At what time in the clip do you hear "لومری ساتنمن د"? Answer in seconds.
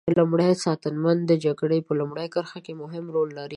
0.17-1.31